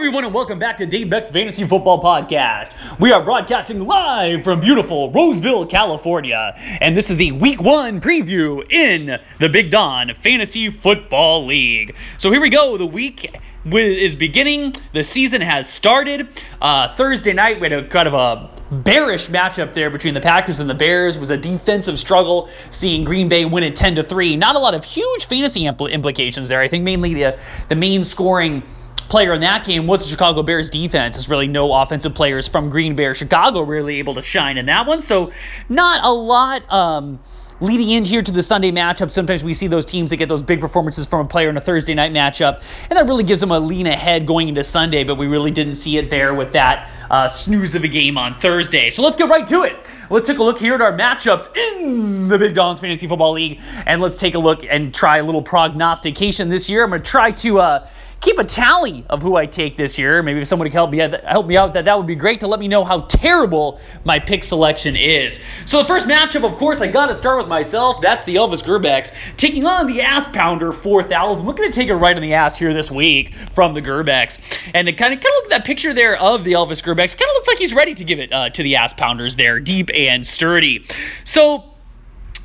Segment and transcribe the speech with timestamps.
[0.00, 2.72] everyone, and welcome back to Dave Beck's Fantasy Football Podcast.
[2.98, 8.64] We are broadcasting live from beautiful Roseville, California, and this is the Week One preview
[8.72, 11.96] in the Big Don Fantasy Football League.
[12.16, 12.78] So here we go.
[12.78, 13.38] The week
[13.70, 14.74] is beginning.
[14.94, 16.28] The season has started.
[16.62, 20.60] Uh, Thursday night, we had a kind of a bearish matchup there between the Packers
[20.60, 21.16] and the Bears.
[21.16, 24.36] It was a defensive struggle, seeing Green Bay win it 10 to 3.
[24.36, 26.62] Not a lot of huge fantasy impl- implications there.
[26.62, 27.38] I think mainly the
[27.68, 28.62] the main scoring
[29.10, 31.16] player in that game was the Chicago Bears defense.
[31.16, 34.66] There's really no offensive players from Green Bay or Chicago really able to shine in
[34.66, 35.02] that one.
[35.02, 35.32] So
[35.68, 37.18] not a lot um,
[37.60, 39.10] leading in here to the Sunday matchup.
[39.10, 41.60] Sometimes we see those teams that get those big performances from a player in a
[41.60, 45.02] Thursday night matchup, and that really gives them a lean ahead going into Sunday.
[45.02, 48.34] But we really didn't see it there with that uh, snooze of a game on
[48.34, 48.90] Thursday.
[48.90, 49.76] So let's get right to it.
[50.08, 53.60] Let's take a look here at our matchups in the Big Don's Fantasy Football League,
[53.86, 56.84] and let's take a look and try a little prognostication this year.
[56.84, 57.88] I'm going to try to uh,
[58.20, 60.22] keep a tally of who I take this year.
[60.22, 62.46] Maybe if somebody could help me help me out, that that would be great to
[62.46, 65.40] let me know how terrible my pick selection is.
[65.66, 68.00] So the first matchup, of course, I got to start with myself.
[68.00, 71.46] That's the Elvis Gerbex taking on the Ass Pounder 4000.
[71.46, 74.38] Looking to take it right in the ass here this week from the Gerbex,
[74.74, 77.16] and to kind of kind of look at that picture there of the Elvis Gerbex.
[77.16, 79.60] Kind of looks like he's ready to give it uh, to the Ass Pounders there,
[79.60, 80.86] deep and sturdy.
[81.24, 81.69] So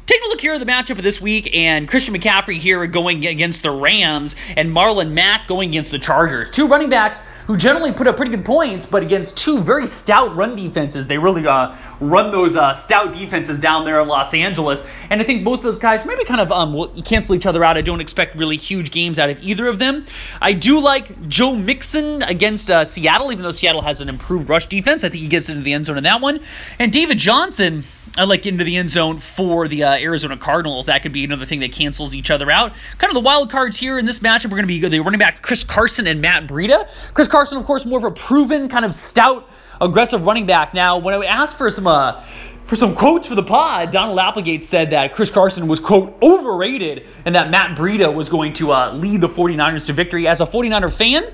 [0.05, 3.25] Take a look here at the matchup of this week, and Christian McCaffrey here going
[3.25, 6.51] against the Rams, and Marlon Mack going against the Chargers.
[6.51, 10.35] Two running backs who generally put up pretty good points, but against two very stout
[10.35, 14.83] run defenses, they really uh, run those uh, stout defenses down there in Los Angeles.
[15.09, 17.77] And I think of those guys maybe kind of um, cancel each other out.
[17.77, 20.05] I don't expect really huge games out of either of them.
[20.41, 24.67] I do like Joe Mixon against uh, Seattle, even though Seattle has an improved rush
[24.67, 25.03] defense.
[25.03, 26.39] I think he gets into the end zone in that one.
[26.79, 27.83] And David Johnson.
[28.17, 30.85] I like into the end zone for the uh, Arizona Cardinals.
[30.85, 32.71] That could be another thing that cancels each other out.
[32.97, 35.19] Kind of the wild cards here in this matchup are going to be the running
[35.19, 36.87] back Chris Carson and Matt Breida.
[37.13, 39.49] Chris Carson, of course, more of a proven kind of stout,
[39.81, 40.73] aggressive running back.
[40.73, 42.21] Now, when I asked for some uh,
[42.65, 47.05] for some quotes for the pod, Donald Applegate said that Chris Carson was, quote, overrated
[47.23, 50.27] and that Matt Breida was going to uh, lead the 49ers to victory.
[50.27, 51.25] As a 49er fan,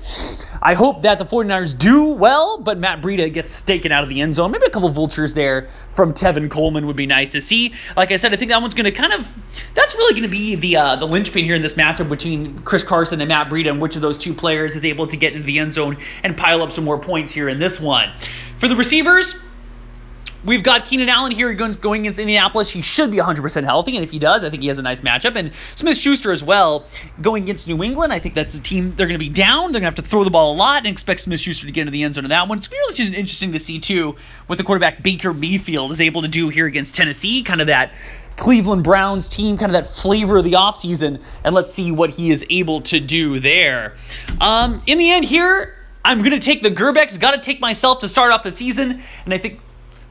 [0.60, 4.20] I hope that the 49ers do well, but Matt Breida gets taken out of the
[4.20, 4.50] end zone.
[4.50, 7.72] Maybe a couple vultures there from Tevin Coleman would be nice to see.
[7.96, 9.26] Like I said, I think that one's going to kind of,
[9.74, 12.82] that's really going to be the uh, the linchpin here in this matchup between Chris
[12.82, 15.46] Carson and Matt Breida and which of those two players is able to get into
[15.46, 18.12] the end zone and pile up some more points here in this one.
[18.58, 19.34] For the receivers,
[20.44, 22.68] We've got Keenan Allen here going, going against Indianapolis.
[22.70, 25.00] He should be 100% healthy, and if he does, I think he has a nice
[25.00, 25.36] matchup.
[25.36, 26.86] And Smith Schuster as well
[27.20, 28.12] going against New England.
[28.12, 29.72] I think that's a team they're going to be down.
[29.72, 31.72] They're going to have to throw the ball a lot and expect Smith Schuster to
[31.72, 32.58] get into the end zone in that one.
[32.58, 34.16] It's really just interesting to see, too,
[34.46, 37.44] what the quarterback Baker Mayfield is able to do here against Tennessee.
[37.44, 37.92] Kind of that
[38.36, 42.30] Cleveland Browns team, kind of that flavor of the offseason, and let's see what he
[42.30, 43.94] is able to do there.
[44.40, 47.20] Um, in the end, here, I'm going to take the Gerbex.
[47.20, 49.60] Got to take myself to start off the season, and I think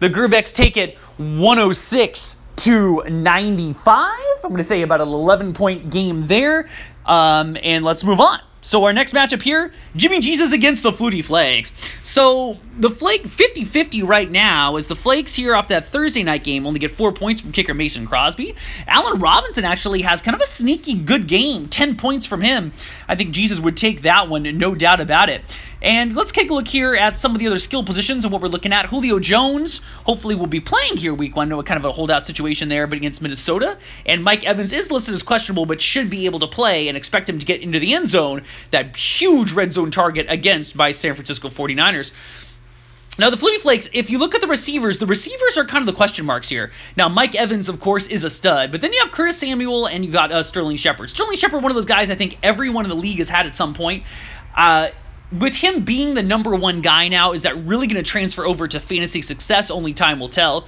[0.01, 4.17] the Gerbex take it 106 to 95.
[4.43, 6.67] I'm going to say about an 11 point game there.
[7.05, 8.41] Um, and let's move on.
[8.63, 11.73] So our next matchup here, Jimmy Jesus against the Flutie Flakes.
[12.03, 16.67] So the Flake 50-50 right now is the Flakes here off that Thursday night game
[16.67, 18.55] only get four points from kicker Mason Crosby.
[18.87, 22.71] Allen Robinson actually has kind of a sneaky good game, 10 points from him.
[23.07, 25.41] I think Jesus would take that one, no doubt about it.
[25.81, 28.41] And let's take a look here at some of the other skill positions and what
[28.41, 28.85] we're looking at.
[28.85, 31.49] Julio Jones hopefully will be playing here week one.
[31.49, 33.77] No kind of a holdout situation there, but against Minnesota.
[34.05, 37.27] And Mike Evans is listed as questionable, but should be able to play and expect
[37.27, 38.43] him to get into the end zone.
[38.69, 42.11] That huge red zone target against by San Francisco 49ers.
[43.17, 45.85] Now, the Flutie Flakes, if you look at the receivers, the receivers are kind of
[45.85, 46.71] the question marks here.
[46.95, 50.05] Now, Mike Evans, of course, is a stud, but then you have Curtis Samuel and
[50.05, 51.09] you got uh, Sterling Shepard.
[51.09, 53.55] Sterling Shepard, one of those guys I think everyone in the league has had at
[53.55, 54.05] some point.
[54.55, 54.89] Uh,
[55.31, 58.67] with him being the number one guy now, is that really going to transfer over
[58.67, 59.71] to fantasy success?
[59.71, 60.67] Only time will tell.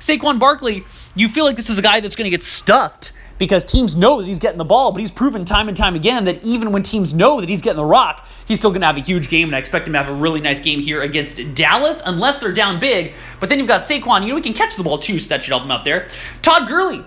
[0.00, 3.64] Saquon Barkley, you feel like this is a guy that's going to get stuffed because
[3.64, 6.42] teams know that he's getting the ball, but he's proven time and time again that
[6.44, 9.00] even when teams know that he's getting the rock, he's still going to have a
[9.00, 12.02] huge game, and I expect him to have a really nice game here against Dallas,
[12.04, 13.14] unless they're down big.
[13.40, 15.44] But then you've got Saquon, you know, he can catch the ball too, so that
[15.44, 16.08] should help him out there.
[16.42, 17.04] Todd Gurley,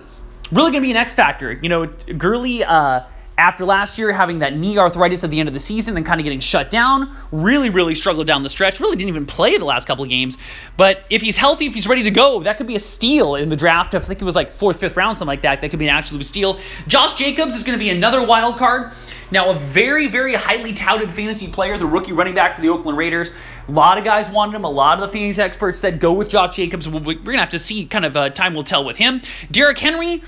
[0.52, 1.52] really going to be an X factor.
[1.52, 3.02] You know, Gurley, uh,
[3.38, 6.20] after last year having that knee arthritis at the end of the season and kind
[6.20, 8.80] of getting shut down, really, really struggled down the stretch.
[8.80, 10.38] Really didn't even play the last couple of games.
[10.78, 13.50] But if he's healthy, if he's ready to go, that could be a steal in
[13.50, 13.96] the draft.
[13.96, 15.62] I think it was like fourth, fifth round, something like that.
[15.62, 16.60] That could be an absolute steal.
[16.88, 18.92] Josh Jacobs is going to be another wild card.
[19.32, 22.98] Now, a very, very highly touted fantasy player, the rookie running back for the Oakland
[22.98, 23.32] Raiders.
[23.68, 24.66] A lot of guys wanted him.
[24.66, 26.88] A lot of the fantasy experts said go with Josh Jacobs.
[26.88, 29.22] We're going to have to see, kind of uh, time will tell with him.
[29.50, 30.22] Derrick Henry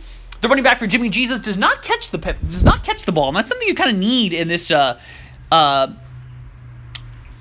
[0.44, 3.30] the running back for Jimmy Jesus does not catch the does not catch the ball,
[3.30, 5.00] and that's something you kind of need in this uh,
[5.52, 5.88] uh,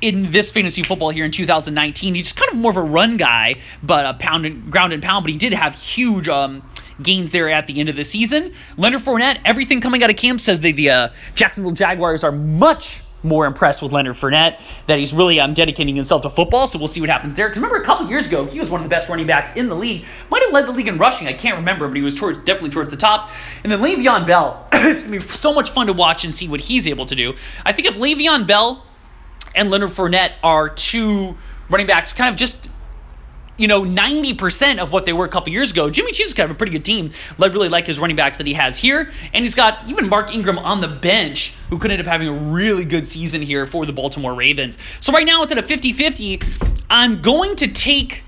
[0.00, 2.14] in this fantasy football here in 2019.
[2.14, 5.02] He's just kind of more of a run guy, but a pound and ground and
[5.02, 5.24] pound.
[5.24, 6.62] But he did have huge um,
[7.02, 8.54] gains there at the end of the season.
[8.76, 13.02] Leonard Fournette, everything coming out of camp says that the uh, Jacksonville Jaguars are much
[13.22, 16.66] more impressed with Leonard Fournette, that he's really um, dedicating himself to football.
[16.66, 17.48] So we'll see what happens there.
[17.48, 19.68] Because remember, a couple years ago, he was one of the best running backs in
[19.68, 20.04] the league.
[20.30, 21.28] Might have led the league in rushing.
[21.28, 23.30] I can't remember, but he was towards, definitely towards the top.
[23.62, 24.66] And then Le'Veon Bell.
[24.72, 27.14] it's going to be so much fun to watch and see what he's able to
[27.14, 27.34] do.
[27.64, 28.84] I think if Le'Veon Bell
[29.54, 31.36] and Leonard Fournette are two
[31.68, 32.68] running backs kind of just
[33.58, 35.90] you know, 90% of what they were a couple years ago.
[35.90, 37.12] Jimmy G is kind of a pretty good team.
[37.38, 39.10] I really like his running backs that he has here.
[39.32, 42.32] And he's got even Mark Ingram on the bench, who could end up having a
[42.32, 44.78] really good season here for the Baltimore Ravens.
[45.00, 46.40] So right now it's at a 50 50.
[46.88, 48.24] I'm going to take.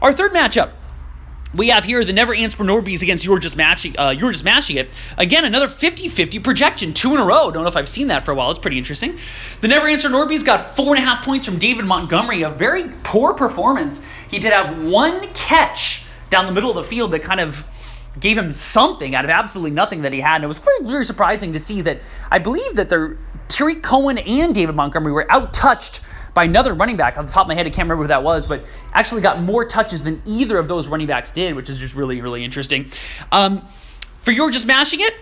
[0.00, 0.70] Our third matchup.
[1.52, 4.76] We have here the Never Answer Norbies against You're Just Matching, uh, You're Just Mashing
[4.76, 4.90] It.
[5.18, 7.50] Again, another 50-50 projection, two in a row.
[7.50, 8.50] Don't know if I've seen that for a while.
[8.50, 9.18] It's pretty interesting.
[9.60, 12.88] The Never Answer Norbies got four and a half points from David Montgomery, a very
[13.02, 14.00] poor performance.
[14.30, 15.99] He did have one catch
[16.30, 17.64] down the middle of the field that kind of
[18.18, 20.36] gave him something out of absolutely nothing that he had.
[20.36, 22.00] And it was very, very surprising to see that
[22.30, 23.18] I believe that they're
[23.82, 26.00] Cohen and David Montgomery were out touched
[26.34, 27.18] by another running back.
[27.18, 29.42] On the top of my head, I can't remember who that was, but actually got
[29.42, 32.90] more touches than either of those running backs did, which is just really, really interesting.
[33.32, 33.66] Um,
[34.22, 35.14] for your just mashing it,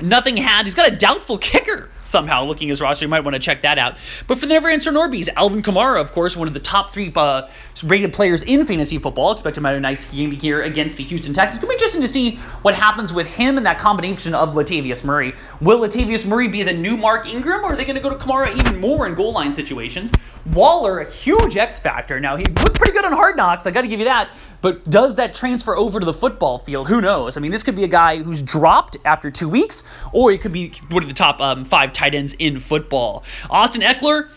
[0.00, 0.66] Nothing had.
[0.66, 3.04] He's got a doubtful kicker somehow looking his roster.
[3.04, 3.96] You might want to check that out.
[4.26, 7.12] But for the Never Answer Norbies, Alvin Kamara, of course, one of the top three
[7.14, 7.48] uh,
[7.84, 9.32] rated players in fantasy football.
[9.32, 11.58] Expect him to have a nice game here against the Houston Texans.
[11.58, 14.54] It's going to be interesting to see what happens with him and that combination of
[14.54, 15.34] Latavius Murray.
[15.60, 18.16] Will Latavius Murray be the new Mark Ingram, or are they going to go to
[18.16, 20.10] Kamara even more in goal line situations?
[20.52, 22.20] Waller, a huge X factor.
[22.20, 24.30] Now, he looked pretty good on Hard Knocks, I got to give you that.
[24.60, 26.88] But does that transfer over to the football field?
[26.88, 27.36] Who knows?
[27.36, 30.52] I mean, this could be a guy who's dropped after two weeks, or he could
[30.52, 33.22] be one of the top um, five tight ends in football.
[33.50, 34.30] Austin Ekeler,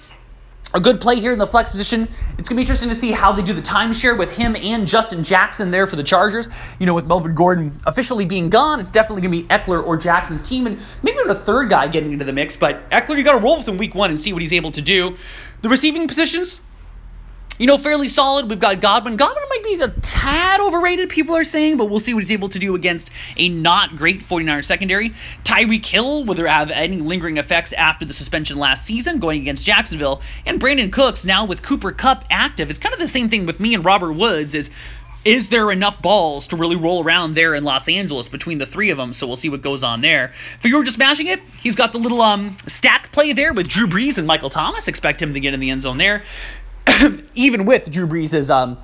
[0.74, 2.08] a good play here in the flex position.
[2.38, 4.88] It's going to be interesting to see how they do the timeshare with him and
[4.88, 6.48] Justin Jackson there for the Chargers.
[6.80, 9.98] You know, with Melvin Gordon officially being gone, it's definitely going to be Ekeler or
[9.98, 12.56] Jackson's team, and maybe even a third guy getting into the mix.
[12.56, 14.72] But Ekeler, you got to roll with him week one and see what he's able
[14.72, 15.18] to do.
[15.62, 16.62] The receiving positions,
[17.58, 18.50] you know, fairly solid.
[18.50, 19.18] We've got Godwin.
[19.18, 19.44] Godwin
[19.78, 22.76] be a tad overrated, people are saying, but we'll see what he's able to do
[22.76, 25.14] against a not great 49er secondary.
[25.44, 29.66] Tyreek Hill, will there have any lingering effects after the suspension last season going against
[29.66, 30.22] Jacksonville?
[30.46, 32.70] And Brandin Cooks, now with Cooper Kupp active.
[32.70, 34.70] It's kind of the same thing with me and Robert Woods is
[35.24, 38.90] is there enough balls to really roll around there in Los Angeles between the three
[38.90, 39.14] of them?
[39.14, 40.34] So we'll see what goes on there.
[40.62, 43.86] For you're just mashing it, he's got the little um stack play there with Drew
[43.86, 44.88] Brees and Michael Thomas.
[44.88, 46.24] Expect him to get in the end zone there.
[47.36, 48.78] even with Drew Brees' um,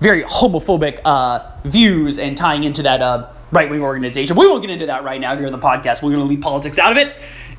[0.00, 4.36] very homophobic uh, views and tying into that uh, right wing organization.
[4.36, 6.02] We won't get into that right now here in the podcast.
[6.02, 7.14] We're going to leave politics out of it.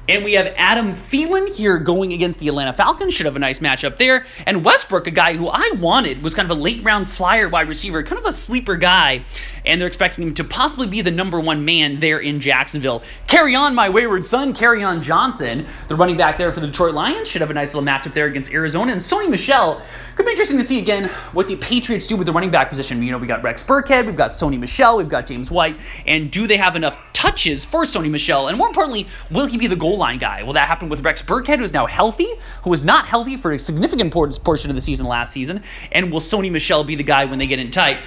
[0.08, 3.14] And we have Adam Thielen here going against the Atlanta Falcons.
[3.14, 4.26] Should have a nice matchup there.
[4.48, 7.68] And Westbrook, a guy who I wanted, was kind of a late round flyer wide
[7.68, 9.24] receiver, kind of a sleeper guy.
[9.66, 13.04] And they're expecting him to possibly be the number one man there in Jacksonville.
[13.28, 17.28] Carry on, my wayward son, Kerryon Johnson, the running back there for the Detroit Lions,
[17.28, 18.92] should have a nice little matchup there against Arizona.
[18.92, 19.82] And Sony Michel
[20.16, 23.02] could be interesting to see again what the Patriots do with the running back position.
[23.04, 26.32] You know, we got Rex Burkhead, we've got Sony Michel, we've got James White, and
[26.32, 28.48] do they have enough touches for Sony Michel?
[28.48, 30.44] And more importantly, will he be the goal line guy?
[30.44, 32.30] Will that happen with Rex Burkhead, who's now healthy,
[32.64, 35.64] who was not healthy for a significant portion of the season last season?
[35.92, 38.00] And will Sony Michel be the guy when they get in tight?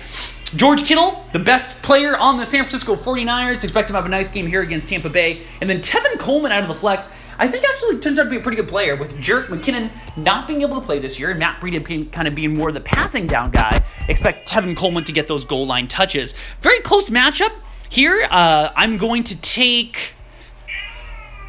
[0.55, 4.09] George Kittle, the best player on the San Francisco 49ers, expect him to have a
[4.09, 5.43] nice game here against Tampa Bay.
[5.61, 7.09] And then Tevin Coleman out of the flex.
[7.39, 10.47] I think actually turns out to be a pretty good player with Jerick McKinnon not
[10.47, 12.81] being able to play this year and Matt Breida kind of being more of the
[12.81, 13.85] passing down guy.
[14.09, 16.35] Expect Tevin Coleman to get those goal line touches.
[16.61, 17.53] Very close matchup
[17.89, 18.27] here.
[18.31, 20.15] Uh, I'm going to take.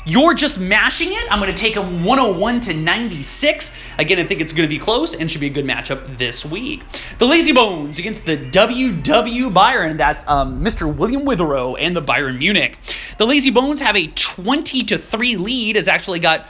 [0.06, 1.32] You're just mashing it.
[1.32, 3.72] I'm going to take a 101 to 96.
[3.98, 6.44] Again, I think it's going to be close and should be a good matchup this
[6.44, 6.82] week.
[7.20, 9.98] The Lazy Bones against the WW Byron.
[9.98, 10.94] That's um, Mr.
[10.94, 12.78] William Witherow and the Byron Munich.
[13.18, 15.76] The Lazy Bones have a 20 to 3 lead.
[15.76, 16.46] Has actually got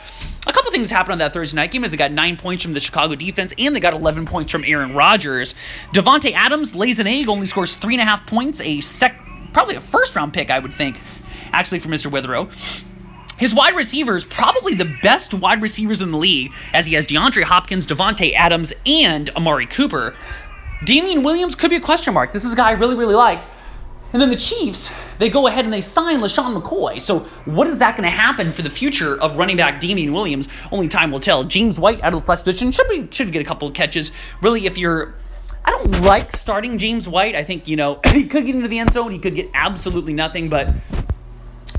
[0.47, 1.83] a couple things happened on that Thursday night game.
[1.83, 4.63] As they got nine points from the Chicago defense, and they got 11 points from
[4.65, 5.53] Aaron Rodgers.
[5.93, 8.61] Davante Adams lays an egg, only scores three and a half points.
[8.61, 9.19] A sec,
[9.53, 10.99] probably a first round pick, I would think,
[11.51, 12.11] actually for Mr.
[12.11, 12.51] Witherow.
[13.37, 17.43] His wide receivers, probably the best wide receivers in the league, as he has DeAndre
[17.43, 20.15] Hopkins, Davante Adams, and Amari Cooper.
[20.83, 22.31] Damien Williams could be a question mark.
[22.31, 23.47] This is a guy I really, really liked.
[24.11, 27.01] And then the Chiefs, they go ahead and they sign LeSean McCoy.
[27.01, 30.47] So what is that going to happen for the future of running back Damien Williams?
[30.71, 31.43] Only time will tell.
[31.43, 34.11] James White out of the flex position should be, should get a couple of catches.
[34.41, 35.15] Really, if you're
[35.65, 37.35] I don't like starting James White.
[37.35, 39.11] I think, you know, he could get into the end zone.
[39.11, 40.73] He could get absolutely nothing, but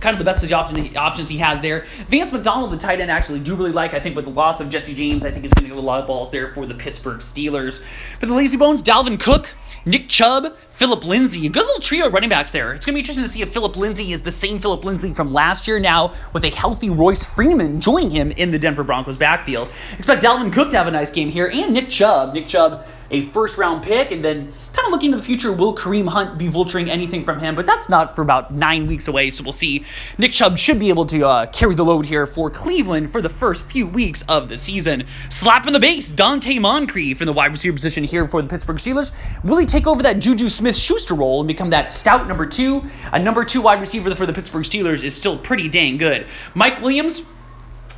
[0.05, 1.87] kind of the best of the option, options he has there.
[2.11, 3.95] Vance McDonald, the tight end, actually do really like.
[3.95, 5.81] I think with the loss of Jesse James, I think he's going to get a
[5.81, 7.81] lot of balls there for the Pittsburgh Steelers.
[8.21, 9.49] For the Lazy Bones, Dalvin Cook,
[9.87, 12.75] Nick Chubb, Philip Lindsay, a good little trio of running backs there.
[12.75, 15.15] It's going to be interesting to see if Philip Lindsay is the same Philip Lindsay
[15.15, 19.17] from last year now with a healthy Royce Freeman joining him in the Denver Broncos
[19.17, 19.71] backfield.
[19.97, 22.35] Expect Dalvin Cook to have a nice game here and Nick Chubb.
[22.35, 25.75] Nick Chubb a first round pick, and then kind of looking to the future, will
[25.75, 27.55] Kareem Hunt be vulturing anything from him?
[27.55, 29.85] But that's not for about nine weeks away, so we'll see.
[30.19, 33.29] Nick Chubb should be able to uh, carry the load here for Cleveland for the
[33.29, 35.07] first few weeks of the season.
[35.31, 38.79] Slap in the base, Donte Moncrief in the wide receiver position here for the Pittsburgh
[38.79, 39.11] Steelers.
[39.43, 42.85] Will he take over that Juju Smith Schuster role and become that stout number two?
[43.13, 46.27] A number two wide receiver for the Pittsburgh Steelers is still pretty dang good.
[46.55, 47.23] Mike Williams,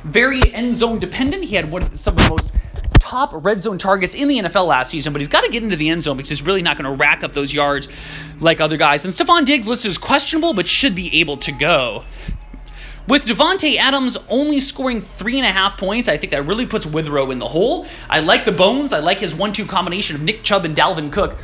[0.03, 1.43] very end zone dependent.
[1.43, 2.49] He had one, some of the most
[3.07, 5.77] top red zone targets in the NFL last season, but he's got to get into
[5.77, 7.87] the end zone because he's really not going to rack up those yards
[8.39, 9.05] like other guys.
[9.05, 12.03] And Stefon Diggs listed as questionable, but should be able to go.
[13.07, 16.85] With Davante Adams only scoring three and a half points, I think that really puts
[16.85, 17.87] Withrow in the hole.
[18.09, 18.91] I like the bones.
[18.91, 21.37] I like his one-two combination of Nick Chubb and Dalvin Cook.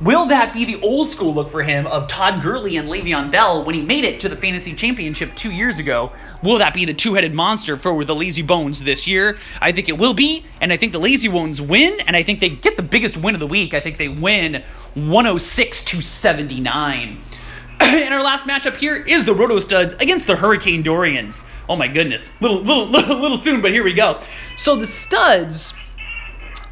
[0.00, 3.64] Will that be the old school look for him of Todd Gurley and Le'Veon Bell
[3.64, 6.12] when he made it to the fantasy championship two years ago?
[6.40, 9.38] Will that be the two-headed monster for the Lazy Bones this year?
[9.60, 12.38] I think it will be, and I think the Lazy Bones win, and I think
[12.38, 13.74] they get the biggest win of the week.
[13.74, 14.62] I think they win
[14.94, 17.20] 106 to 79.
[17.80, 21.42] and our last matchup here is the Roto Studs against the Hurricane Dorians.
[21.68, 24.20] Oh my goodness, little little little, little soon, but here we go.
[24.56, 25.74] So the Studs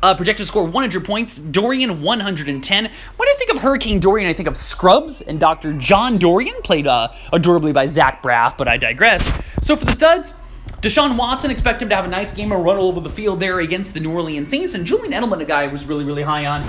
[0.03, 1.38] uh, projected score 100 points.
[1.38, 2.91] Dorian 110.
[3.17, 5.73] When I think of Hurricane Dorian, I think of Scrubs and Dr.
[5.75, 9.26] John Dorian, played uh, adorably by Zach Braff, but I digress.
[9.62, 10.33] So for the studs,
[10.83, 13.41] Deshaun Watson, expect him to have a nice game, a run all over the field
[13.41, 14.75] there against the New Orleans Saints.
[14.75, 16.67] And Julian Edelman, a guy I was really, really high on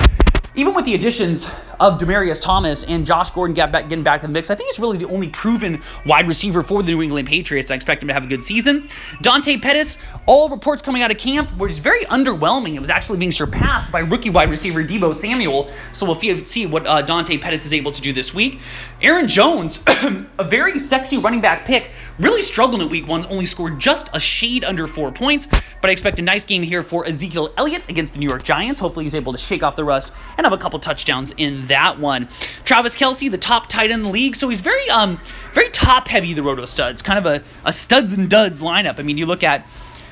[0.58, 1.48] even with the additions
[1.80, 4.98] of Demaryius Thomas and Josh Gordon getting back in the mix, I think he's really
[4.98, 7.70] the only proven wide receiver for the New England Patriots.
[7.70, 8.90] I expect him to have a good season.
[9.22, 12.74] Dante Pettis, all reports coming out of camp were very underwhelming.
[12.74, 15.72] It was actually being surpassed by rookie wide receiver Deebo Samuel.
[15.92, 18.60] So we'll see what uh, Dante Pettis is able to do this week.
[19.00, 23.80] Aaron Jones, a very sexy running back pick Really struggled in week one, only scored
[23.80, 27.54] just a shade under four points, but I expect a nice game here for Ezekiel
[27.56, 28.80] Elliott against the New York Giants.
[28.80, 32.00] Hopefully he's able to shake off the rust and have a couple touchdowns in that
[32.00, 32.28] one.
[32.66, 35.20] Travis Kelce, the top tight end in the league, so he's very um
[35.54, 39.00] very top heavy, the Roto Studs, kind of a, a studs and duds lineup.
[39.00, 39.68] I mean, you look at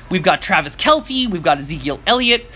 [0.08, 2.46] we've got Travis Kelce, we've got Ezekiel Elliott,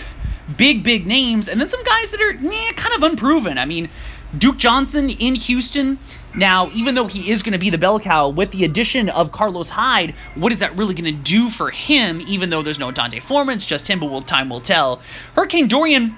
[0.57, 3.59] big, big names, and then some guys that are eh, kind of unproven.
[3.59, 3.89] I mean,
[4.39, 5.99] Duke Johnson in Houston.
[6.35, 9.33] Now, even though he is going to be the bell cow, with the addition of
[9.33, 12.21] Carlos Hyde, what is that really going to do for him?
[12.27, 15.03] Even though there's no D'Onta Foreman, it's just him, but will time will tell.
[15.35, 16.17] Hurricane Dorian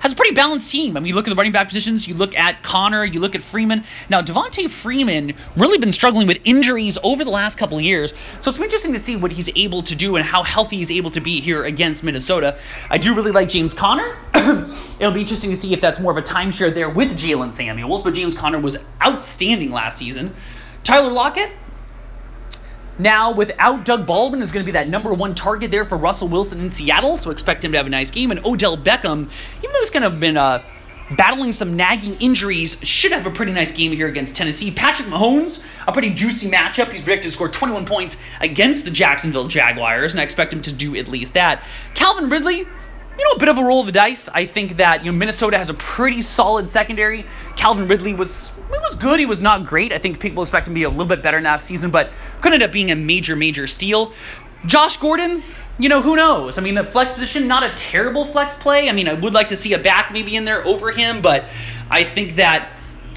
[0.00, 0.96] has a pretty balanced team.
[0.96, 3.34] I mean, you look at the running back positions, you look at Conner, you look
[3.34, 3.84] at Freeman.
[4.08, 8.50] Now, Devonta Freeman really been struggling with injuries over the last couple of years, so
[8.50, 11.20] it's interesting to see what he's able to do and how healthy he's able to
[11.20, 12.58] be here against Minnesota.
[12.88, 14.16] I do really like James Conner.
[14.34, 18.02] It'll be interesting to see if that's more of a timeshare there with Jaylen Samuels,
[18.02, 20.34] but James Conner was outstanding last season.
[20.82, 21.50] Tyler Lockett,
[23.00, 26.28] now, without Doug Baldwin, is going to be that number one target there for Russell
[26.28, 28.30] Wilson in Seattle, so expect him to have a nice game.
[28.30, 29.28] And Odell Beckham,
[29.58, 30.62] even though he's kind of been uh,
[31.10, 34.70] battling some nagging injuries, should have a pretty nice game here against Tennessee.
[34.70, 36.92] Patrick Mahomes, a pretty juicy matchup.
[36.92, 40.72] He's projected to score 21 points against the Jacksonville Jaguars, and I expect him to
[40.72, 41.64] do at least that.
[41.94, 44.28] Calvin Ridley, you know, a bit of a roll of the dice.
[44.32, 47.26] I think that you know Minnesota has a pretty solid secondary.
[47.56, 49.20] Calvin Ridley was he was good.
[49.20, 49.92] He was not great.
[49.92, 52.10] I think people expect him to be a little bit better next season, but
[52.40, 54.12] could end up being a major, major steal.
[54.66, 55.42] Josh Gordon,
[55.78, 56.58] you know, who knows?
[56.58, 58.88] I mean, the flex position, not a terrible flex play.
[58.88, 61.44] I mean, I would like to see a back maybe in there over him, but
[61.90, 62.70] I think that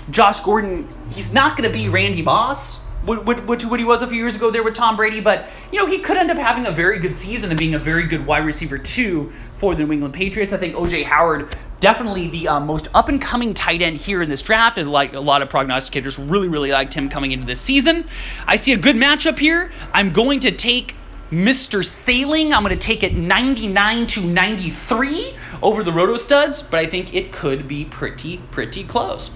[0.09, 4.35] Josh Gordon, he's not going to be Randy Moss, what, he was a few years
[4.35, 6.99] ago there with Tom Brady, but, you know, he could end up having a very
[6.99, 10.53] good season and being a very good wide receiver, too, for the New England Patriots.
[10.53, 11.03] I think O.J.
[11.03, 14.89] Howard definitely the uh, most up and coming tight end here in this draft, and
[14.89, 18.05] like a lot of prognosticators really, really liked him coming into this season.
[18.47, 19.69] I see a good matchup here.
[19.91, 20.95] I'm going to take
[21.29, 21.85] Mr.
[21.85, 22.53] Sailing.
[22.53, 27.13] I'm going to take it 99 to 93 over the Roto Studs, but I think
[27.13, 29.35] it could be pretty, pretty close.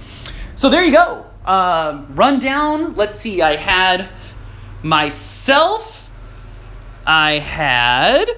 [0.56, 1.26] So there you go.
[1.46, 2.96] Uh, rundown.
[2.96, 3.42] Let's see.
[3.42, 4.08] I had
[4.84, 6.10] myself.
[7.06, 8.30] I had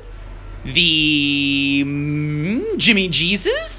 [0.65, 3.78] the mm, Jimmy Jesus.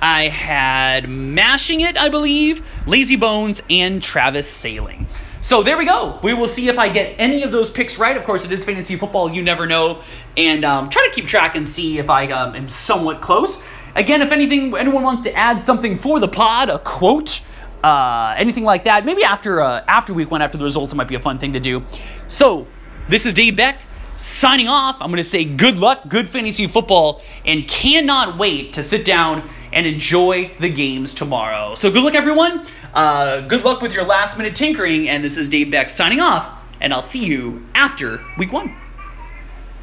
[0.00, 5.06] I had Mashing It, I believe, Lazy Bones, and Travis Sailing.
[5.42, 6.18] So there we go.
[6.22, 8.16] We will see if I get any of those picks right.
[8.16, 9.32] Of course, it is fantasy football.
[9.32, 10.02] You never know.
[10.36, 13.60] And um, try to keep track and see if I um, am somewhat close.
[13.94, 17.42] Again, if anything, anyone wants to add something for the pod, a quote,
[17.82, 21.08] uh, anything like that, maybe after uh, after week one, after the results, it might
[21.08, 21.84] be a fun thing to do.
[22.26, 22.66] So
[23.08, 23.80] this is Dave Beck
[24.16, 24.96] signing off.
[25.00, 29.48] I'm going to say good luck, good fantasy football, and cannot wait to sit down
[29.72, 31.74] and enjoy the games tomorrow.
[31.74, 32.66] So good luck, everyone.
[32.92, 35.08] Uh, good luck with your last minute tinkering.
[35.08, 36.48] And this is Dave Beck signing off,
[36.80, 38.74] and I'll see you after week one.